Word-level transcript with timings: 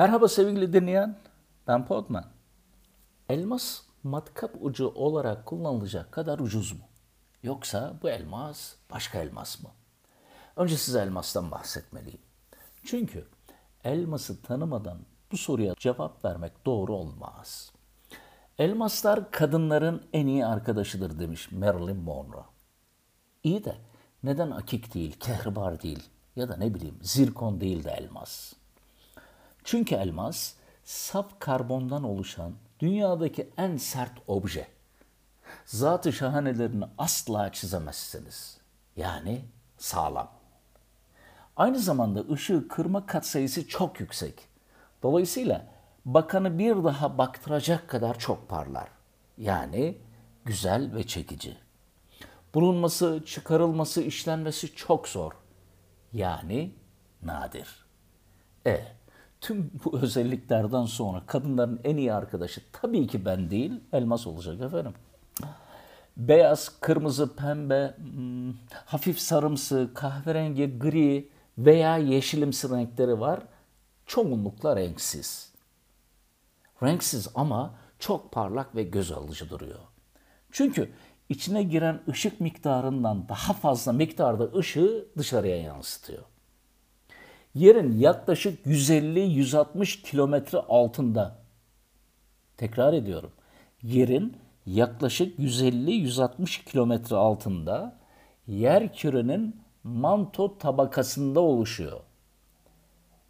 Merhaba 0.00 0.28
sevgili 0.28 0.72
dinleyen, 0.72 1.18
ben 1.66 1.86
Podman. 1.86 2.24
Elmas 3.28 3.82
matkap 4.02 4.50
ucu 4.60 4.88
olarak 4.88 5.46
kullanılacak 5.46 6.12
kadar 6.12 6.38
ucuz 6.38 6.72
mu? 6.72 6.84
Yoksa 7.42 7.94
bu 8.02 8.10
elmas 8.10 8.74
başka 8.90 9.18
elmas 9.18 9.62
mı? 9.62 9.70
Önce 10.56 10.76
size 10.76 11.00
elmastan 11.00 11.50
bahsetmeliyim. 11.50 12.20
Çünkü 12.84 13.26
elması 13.84 14.42
tanımadan 14.42 14.98
bu 15.32 15.36
soruya 15.36 15.74
cevap 15.78 16.24
vermek 16.24 16.66
doğru 16.66 16.94
olmaz. 16.94 17.72
Elmaslar 18.58 19.30
kadınların 19.30 20.02
en 20.12 20.26
iyi 20.26 20.46
arkadaşıdır 20.46 21.18
demiş 21.18 21.52
Marilyn 21.52 21.96
Monroe. 21.96 22.44
İyi 23.44 23.64
de 23.64 23.76
neden 24.22 24.50
akik 24.50 24.94
değil, 24.94 25.18
kehribar 25.20 25.82
değil 25.82 26.10
ya 26.36 26.48
da 26.48 26.56
ne 26.56 26.74
bileyim 26.74 26.98
zirkon 27.02 27.60
değil 27.60 27.84
de 27.84 27.90
elmas? 27.90 28.59
Çünkü 29.70 29.94
elmas 29.94 30.54
saf 30.84 31.40
karbondan 31.40 32.04
oluşan 32.04 32.52
dünyadaki 32.80 33.50
en 33.56 33.76
sert 33.76 34.12
obje. 34.26 34.66
Zatı 35.64 36.12
şahanelerini 36.12 36.84
asla 36.98 37.52
çizemezsiniz. 37.52 38.60
Yani 38.96 39.44
sağlam. 39.78 40.30
Aynı 41.56 41.78
zamanda 41.78 42.32
ışığı 42.32 42.68
kırma 42.68 43.06
katsayısı 43.06 43.68
çok 43.68 44.00
yüksek. 44.00 44.48
Dolayısıyla 45.02 45.66
bakanı 46.04 46.58
bir 46.58 46.84
daha 46.84 47.18
baktıracak 47.18 47.88
kadar 47.88 48.18
çok 48.18 48.48
parlar. 48.48 48.88
Yani 49.38 49.98
güzel 50.44 50.94
ve 50.94 51.06
çekici. 51.06 51.56
Bulunması, 52.54 53.22
çıkarılması, 53.26 54.02
işlenmesi 54.02 54.74
çok 54.74 55.08
zor. 55.08 55.32
Yani 56.12 56.74
nadir. 57.22 57.86
E, 58.66 58.99
tüm 59.40 59.70
bu 59.84 59.98
özelliklerden 60.02 60.84
sonra 60.84 61.22
kadınların 61.26 61.80
en 61.84 61.96
iyi 61.96 62.12
arkadaşı 62.12 62.60
tabii 62.72 63.06
ki 63.06 63.24
ben 63.24 63.50
değil, 63.50 63.80
elmas 63.92 64.26
olacak 64.26 64.60
efendim. 64.60 64.94
Beyaz, 66.16 66.80
kırmızı, 66.80 67.36
pembe, 67.36 67.94
hmm, 67.96 68.54
hafif 68.84 69.18
sarımsı, 69.18 69.90
kahverengi, 69.94 70.78
gri 70.78 71.28
veya 71.58 71.96
yeşilimsi 71.96 72.70
renkleri 72.70 73.20
var. 73.20 73.40
Çoğunlukla 74.06 74.76
renksiz. 74.76 75.52
Renksiz 76.82 77.28
ama 77.34 77.74
çok 77.98 78.32
parlak 78.32 78.76
ve 78.76 78.82
göz 78.82 79.12
alıcı 79.12 79.50
duruyor. 79.50 79.78
Çünkü 80.50 80.92
içine 81.28 81.62
giren 81.62 82.00
ışık 82.08 82.40
miktarından 82.40 83.28
daha 83.28 83.52
fazla 83.52 83.92
miktarda 83.92 84.58
ışığı 84.58 85.08
dışarıya 85.18 85.56
yansıtıyor. 85.56 86.22
Yerin 87.54 87.98
yaklaşık 87.98 88.66
150-160 88.66 90.02
kilometre 90.02 90.58
altında. 90.58 91.38
Tekrar 92.56 92.92
ediyorum. 92.92 93.32
Yerin 93.82 94.36
yaklaşık 94.66 95.38
150-160 95.38 96.64
kilometre 96.64 97.16
altında 97.16 97.98
yer 98.46 98.94
kürenin 98.94 99.60
manto 99.84 100.58
tabakasında 100.58 101.40
oluşuyor. 101.40 102.00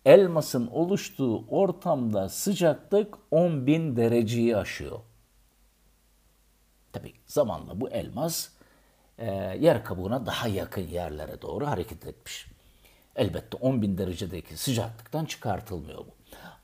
Elmasın 0.04 0.66
oluştuğu 0.66 1.46
ortamda 1.48 2.28
sıcaklık 2.28 3.18
10.000 3.32 3.96
dereceyi 3.96 4.56
aşıyor. 4.56 5.00
Tabi 6.92 7.12
zamanla 7.26 7.80
bu 7.80 7.88
elmas 7.88 8.48
e, 9.18 9.26
yer 9.60 9.84
kabuğuna 9.84 10.26
daha 10.26 10.48
yakın 10.48 10.82
yerlere 10.82 11.42
doğru 11.42 11.66
hareket 11.66 12.06
etmiş. 12.06 12.46
Elbette 13.16 13.58
10.000 13.58 13.98
derecedeki 13.98 14.56
sıcaklıktan 14.56 15.24
çıkartılmıyor 15.24 15.98
bu. 15.98 16.14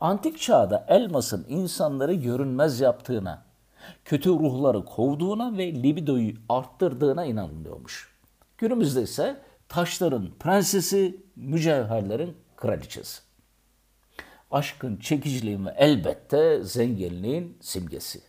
Antik 0.00 0.40
çağda 0.40 0.86
elmasın 0.88 1.46
insanları 1.48 2.14
görünmez 2.14 2.80
yaptığına, 2.80 3.42
kötü 4.04 4.30
ruhları 4.30 4.84
kovduğuna 4.84 5.58
ve 5.58 5.72
libidoyu 5.72 6.32
arttırdığına 6.48 7.24
inanılıyormuş. 7.24 8.16
Günümüzde 8.58 9.02
ise 9.02 9.36
taşların 9.68 10.30
prensesi, 10.40 11.20
mücevherlerin 11.36 12.36
kraliçesi. 12.56 13.22
Aşkın, 14.50 14.96
çekiciliğin 14.96 15.66
ve 15.66 15.74
elbette 15.76 16.64
zenginliğin 16.64 17.58
simgesi. 17.60 18.20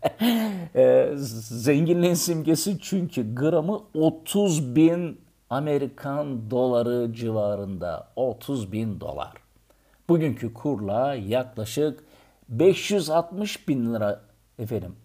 e, 0.74 1.10
zenginliğin 1.16 2.14
simgesi 2.14 2.78
çünkü 2.80 3.34
gramı 3.34 3.82
30 3.94 4.76
bin 4.76 5.20
Amerikan 5.50 6.50
doları 6.50 7.12
civarında. 7.14 8.08
30 8.16 8.72
bin 8.72 9.00
dolar. 9.00 9.32
Bugünkü 10.08 10.54
kurla 10.54 11.14
yaklaşık 11.14 12.04
560 12.48 13.68
bin 13.68 13.94
lira 13.94 14.20
efendim 14.58 14.96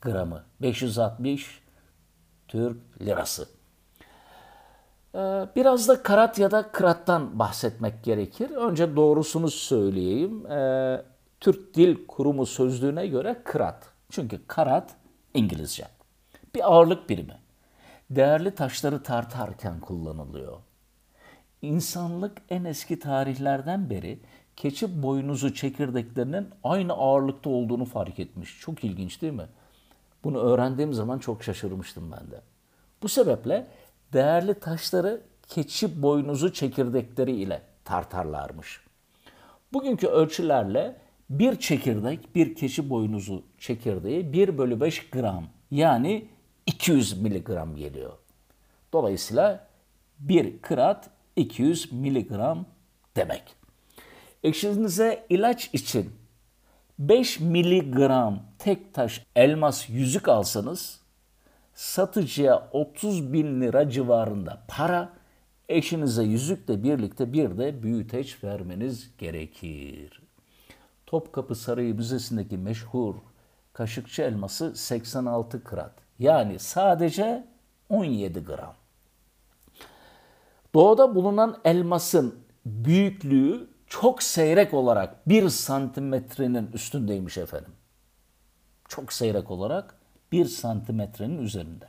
gramı. 0.00 0.44
560 0.60 1.62
Türk 2.48 2.76
lirası. 3.00 3.48
Ee, 5.14 5.18
biraz 5.56 5.88
da 5.88 6.02
karat 6.02 6.38
ya 6.38 6.50
da 6.50 6.72
kırattan 6.72 7.38
bahsetmek 7.38 8.04
gerekir. 8.04 8.50
Önce 8.50 8.96
doğrusunu 8.96 9.50
söyleyeyim. 9.50 10.46
Ee, 10.46 11.02
Türk 11.40 11.74
Dil 11.74 12.06
Kurumu 12.06 12.46
sözlüğüne 12.46 13.06
göre 13.06 13.40
kırat. 13.44 13.84
Çünkü 14.10 14.46
karat 14.46 14.94
İngilizce. 15.34 15.84
Bir 16.54 16.72
ağırlık 16.72 17.08
birimi. 17.08 17.41
Değerli 18.16 18.54
taşları 18.54 19.02
tartarken 19.02 19.80
kullanılıyor. 19.80 20.58
İnsanlık 21.62 22.38
en 22.50 22.64
eski 22.64 22.98
tarihlerden 22.98 23.90
beri 23.90 24.18
keçi 24.56 25.02
boynuzu 25.02 25.54
çekirdeklerinin 25.54 26.48
aynı 26.64 26.92
ağırlıkta 26.92 27.50
olduğunu 27.50 27.84
fark 27.84 28.18
etmiş. 28.18 28.60
Çok 28.60 28.84
ilginç 28.84 29.22
değil 29.22 29.32
mi? 29.32 29.46
Bunu 30.24 30.38
öğrendiğim 30.38 30.92
zaman 30.92 31.18
çok 31.18 31.44
şaşırmıştım 31.44 32.12
ben 32.12 32.30
de. 32.30 32.40
Bu 33.02 33.08
sebeple 33.08 33.66
değerli 34.12 34.54
taşları 34.54 35.20
keçi 35.48 36.02
boynuzu 36.02 36.52
çekirdekleri 36.52 37.32
ile 37.32 37.62
tartarlarmış. 37.84 38.80
Bugünkü 39.72 40.06
ölçülerle 40.06 40.96
bir 41.30 41.56
çekirdek, 41.56 42.34
bir 42.34 42.54
keçi 42.54 42.90
boynuzu 42.90 43.42
çekirdeği 43.58 44.32
1 44.32 44.58
bölü 44.58 44.80
5 44.80 45.10
gram 45.10 45.44
yani 45.70 46.28
200 46.72 47.22
miligram 47.22 47.76
geliyor. 47.76 48.12
Dolayısıyla 48.92 49.68
bir 50.18 50.58
kırat 50.62 51.10
200 51.36 51.92
miligram 51.92 52.66
demek. 53.16 53.42
Eşinize 54.42 55.26
ilaç 55.28 55.70
için 55.72 56.10
5 56.98 57.40
miligram 57.40 58.42
tek 58.58 58.94
taş 58.94 59.26
elmas 59.36 59.88
yüzük 59.90 60.28
alsanız 60.28 61.00
satıcıya 61.74 62.68
30 62.72 63.32
bin 63.32 63.60
lira 63.60 63.90
civarında 63.90 64.62
para, 64.68 65.12
eşinize 65.68 66.22
yüzükle 66.22 66.82
birlikte 66.82 67.32
bir 67.32 67.58
de 67.58 67.82
büyüteç 67.82 68.44
vermeniz 68.44 69.10
gerekir. 69.18 70.22
Topkapı 71.06 71.54
Sarayı 71.54 71.94
Müzesi'ndeki 71.94 72.58
meşhur 72.58 73.14
kaşıkçı 73.72 74.22
elması 74.22 74.76
86 74.76 75.64
krat. 75.64 75.92
Yani 76.22 76.58
sadece 76.58 77.44
17 77.88 78.44
gram. 78.44 78.74
Doğuda 80.74 81.14
bulunan 81.14 81.58
elmasın 81.64 82.34
büyüklüğü 82.66 83.68
çok 83.86 84.22
seyrek 84.22 84.74
olarak 84.74 85.28
1 85.28 85.48
santimetrenin 85.48 86.72
üstündeymiş 86.72 87.38
efendim. 87.38 87.72
Çok 88.88 89.12
seyrek 89.12 89.50
olarak 89.50 89.94
1 90.32 90.44
santimetrenin 90.44 91.42
üzerinde. 91.42 91.84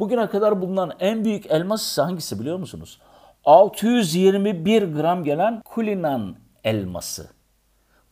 Bugüne 0.00 0.28
kadar 0.28 0.60
bulunan 0.60 0.92
en 1.00 1.24
büyük 1.24 1.46
elmas 1.46 1.98
hangisi 1.98 2.40
biliyor 2.40 2.58
musunuz? 2.58 3.00
621 3.44 4.82
gram 4.82 5.24
gelen 5.24 5.60
Kulinan 5.64 6.36
elması. 6.64 7.39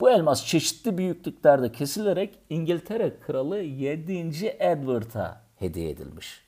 Bu 0.01 0.11
elmas 0.11 0.47
çeşitli 0.47 0.99
büyüklüklerde 0.99 1.73
kesilerek 1.73 2.39
İngiltere 2.51 3.21
Kralı 3.21 3.59
7. 3.59 4.57
Edward'a 4.59 5.43
hediye 5.57 5.91
edilmiş. 5.91 6.45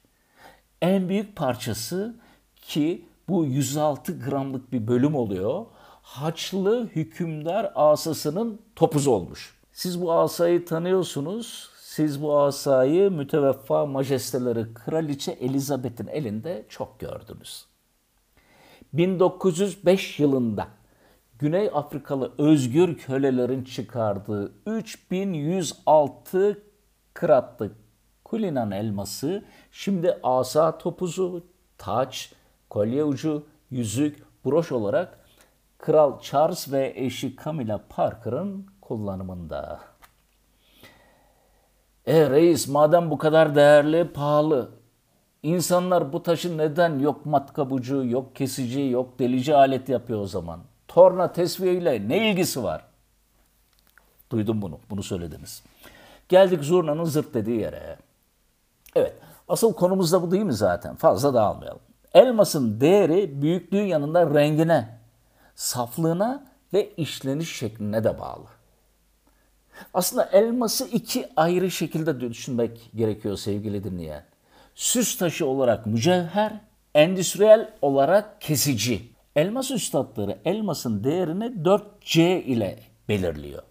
En 0.82 1.08
büyük 1.08 1.36
parçası 1.36 2.14
ki 2.56 3.04
bu 3.28 3.44
106 3.44 4.18
gramlık 4.18 4.72
bir 4.72 4.86
bölüm 4.86 5.14
oluyor. 5.14 5.66
Haçlı 6.02 6.86
hükümdar 6.86 7.72
asasının 7.74 8.60
topuzu 8.76 9.10
olmuş. 9.10 9.58
Siz 9.72 10.02
bu 10.02 10.12
asayı 10.12 10.64
tanıyorsunuz. 10.64 11.70
Siz 11.80 12.22
bu 12.22 12.38
asayı 12.38 13.10
müteveffa 13.10 13.86
majesteleri 13.86 14.74
Kraliçe 14.74 15.32
Elizabeth'in 15.32 16.06
elinde 16.06 16.66
çok 16.68 17.00
gördünüz. 17.00 17.64
1905 18.92 20.20
yılında 20.20 20.68
Güney 21.40 21.70
Afrikalı 21.74 22.32
özgür 22.38 22.98
kölelerin 22.98 23.64
çıkardığı 23.64 24.52
3106 24.66 26.62
kıratlık 27.14 27.76
Kulinan 28.24 28.70
elması 28.70 29.44
şimdi 29.70 30.18
asa 30.22 30.78
topuzu, 30.78 31.46
taç, 31.78 32.32
kolye 32.70 33.04
ucu, 33.04 33.46
yüzük, 33.70 34.44
broş 34.44 34.72
olarak 34.72 35.18
Kral 35.78 36.20
Charles 36.20 36.72
ve 36.72 36.92
eşi 36.96 37.36
Camilla 37.44 37.80
Parker'ın 37.88 38.66
kullanımında. 38.80 39.80
E 42.06 42.30
reis 42.30 42.68
madem 42.68 43.10
bu 43.10 43.18
kadar 43.18 43.54
değerli, 43.54 44.12
pahalı. 44.12 44.70
İnsanlar 45.42 46.12
bu 46.12 46.22
taşı 46.22 46.58
neden 46.58 46.98
yok 46.98 47.26
matkabucu, 47.26 48.04
yok 48.04 48.36
kesici, 48.36 48.80
yok 48.80 49.18
delici 49.18 49.56
alet 49.56 49.88
yapıyor 49.88 50.20
o 50.20 50.26
zaman? 50.26 50.69
Torna 50.90 51.32
tesviye 51.32 51.74
ile 51.74 52.08
ne 52.08 52.30
ilgisi 52.30 52.62
var? 52.62 52.84
Duydum 54.30 54.62
bunu, 54.62 54.78
bunu 54.90 55.02
söylediniz. 55.02 55.62
Geldik 56.28 56.64
zurnanın 56.64 57.04
zırt 57.04 57.34
dediği 57.34 57.60
yere. 57.60 57.96
Evet, 58.94 59.14
asıl 59.48 59.72
konumuz 59.72 60.12
da 60.12 60.22
bu 60.22 60.30
değil 60.30 60.42
mi 60.42 60.52
zaten? 60.52 60.94
Fazla 60.94 61.34
dağılmayalım. 61.34 61.80
Elmasın 62.14 62.80
değeri 62.80 63.42
büyüklüğü 63.42 63.84
yanında 63.84 64.34
rengine, 64.34 64.98
saflığına 65.54 66.44
ve 66.72 66.94
işleniş 66.94 67.56
şekline 67.56 68.04
de 68.04 68.18
bağlı. 68.18 68.46
Aslında 69.94 70.24
elması 70.24 70.88
iki 70.88 71.28
ayrı 71.36 71.70
şekilde 71.70 72.20
düşünmek 72.20 72.90
gerekiyor 72.94 73.36
sevgili 73.36 73.84
dinleyen. 73.84 74.24
Süs 74.74 75.18
taşı 75.18 75.46
olarak 75.46 75.86
mücevher, 75.86 76.60
endüstriyel 76.94 77.70
olarak 77.82 78.40
kesici. 78.40 79.10
Elmas 79.36 79.70
üstadları 79.70 80.38
elmasın 80.44 81.04
değerini 81.04 81.44
4C 81.44 82.42
ile 82.42 82.78
belirliyor. 83.08 83.62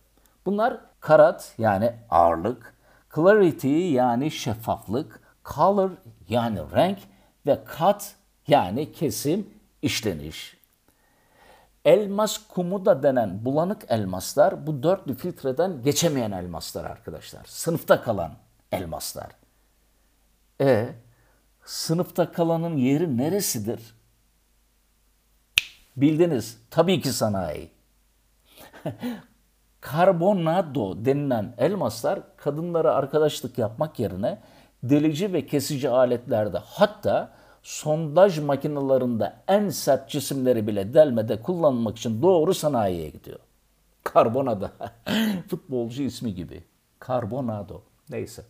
Bunlar 0.45 0.77
karat 0.99 1.53
yani 1.57 1.93
ağırlık, 2.09 2.75
clarity 3.15 3.93
yani 3.93 4.31
şeffaflık, 4.31 5.21
color 5.45 5.91
yani 6.29 6.59
renk 6.75 6.97
ve 7.45 7.59
cut 7.77 8.15
yani 8.47 8.91
kesim, 8.91 9.49
işleniş. 9.81 10.57
Elmas 11.85 12.37
kumu 12.47 12.85
da 12.85 13.03
denen 13.03 13.45
bulanık 13.45 13.85
elmaslar 13.89 14.67
bu 14.67 14.83
dörtlü 14.83 15.15
filtreden 15.15 15.83
geçemeyen 15.83 16.31
elmaslar 16.31 16.85
arkadaşlar. 16.85 17.45
Sınıfta 17.45 18.03
kalan 18.03 18.31
elmaslar. 18.71 19.31
E 20.61 20.89
sınıfta 21.65 22.31
kalanın 22.31 22.77
yeri 22.77 23.17
neresidir? 23.17 23.98
Bildiniz. 26.01 26.57
Tabii 26.71 27.01
ki 27.01 27.13
sanayi. 27.13 27.69
Karbonado 29.81 31.05
denilen 31.05 31.53
elmaslar 31.57 32.19
kadınlara 32.37 32.93
arkadaşlık 32.93 33.57
yapmak 33.57 33.99
yerine 33.99 34.41
delici 34.83 35.33
ve 35.33 35.45
kesici 35.45 35.89
aletlerde 35.89 36.57
hatta 36.57 37.31
sondaj 37.63 38.39
makinelerinde 38.39 39.33
en 39.47 39.69
sert 39.69 40.09
cisimleri 40.09 40.67
bile 40.67 40.93
delmede 40.93 41.41
kullanmak 41.41 41.97
için 41.97 42.21
doğru 42.21 42.53
sanayiye 42.53 43.09
gidiyor. 43.09 43.39
Karbonado. 44.03 44.69
Futbolcu 45.49 46.03
ismi 46.03 46.35
gibi. 46.35 46.63
Karbonado. 46.99 47.81
Neyse. 48.09 48.43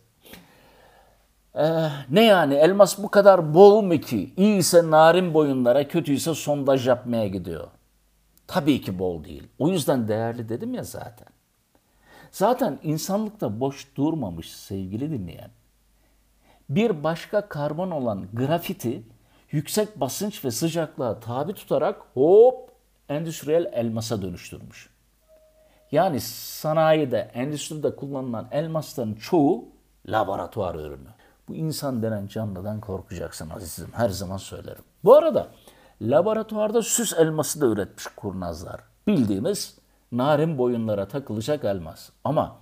Ee, 1.54 1.88
ne 2.10 2.24
yani 2.24 2.54
elmas 2.54 2.98
bu 2.98 3.08
kadar 3.08 3.54
bol 3.54 3.82
mu 3.82 3.98
ki? 3.98 4.34
İyiyse 4.36 4.90
narin 4.90 5.34
boyunlara, 5.34 5.88
kötüyse 5.88 6.34
sondaj 6.34 6.88
yapmaya 6.88 7.28
gidiyor. 7.28 7.68
Tabii 8.46 8.80
ki 8.80 8.98
bol 8.98 9.24
değil. 9.24 9.48
O 9.58 9.68
yüzden 9.68 10.08
değerli 10.08 10.48
dedim 10.48 10.74
ya 10.74 10.84
zaten. 10.84 11.28
Zaten 12.30 12.78
insanlıkta 12.82 13.60
boş 13.60 13.96
durmamış 13.96 14.52
sevgili 14.52 15.10
dinleyen. 15.10 15.50
Bir 16.68 17.04
başka 17.04 17.48
karbon 17.48 17.90
olan 17.90 18.26
grafiti 18.32 19.02
yüksek 19.50 20.00
basınç 20.00 20.44
ve 20.44 20.50
sıcaklığa 20.50 21.20
tabi 21.20 21.52
tutarak 21.54 22.02
hop 22.14 22.70
endüstriyel 23.08 23.70
elmasa 23.72 24.22
dönüştürmüş. 24.22 24.90
Yani 25.92 26.20
sanayide, 26.20 27.30
endüstride 27.34 27.96
kullanılan 27.96 28.48
elmasların 28.50 29.14
çoğu 29.14 29.64
laboratuvar 30.06 30.74
ürünü. 30.74 31.08
Bu 31.50 31.54
insan 31.54 32.02
denen 32.02 32.26
canlıdan 32.26 32.80
korkacaksın 32.80 33.50
azizim. 33.50 33.88
Her 33.92 34.08
zaman 34.08 34.36
söylerim. 34.36 34.82
Bu 35.04 35.14
arada 35.14 35.48
laboratuvarda 36.02 36.82
süs 36.82 37.12
elması 37.12 37.60
da 37.60 37.66
üretmiş 37.66 38.06
kurnazlar. 38.06 38.80
Bildiğimiz 39.06 39.78
narin 40.12 40.58
boyunlara 40.58 41.08
takılacak 41.08 41.64
elmas. 41.64 42.10
Ama 42.24 42.56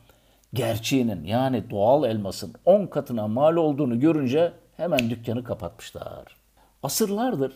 gerçeğinin 0.55 1.25
yani 1.25 1.71
doğal 1.71 2.05
elmasın 2.05 2.55
10 2.65 2.87
katına 2.87 3.29
mal 3.29 3.57
olduğunu 3.57 4.01
görünce 4.01 4.53
hemen 4.77 5.11
dükkanı 5.11 5.45
kapatmışlar. 5.45 6.37
Asırlardır 6.83 7.53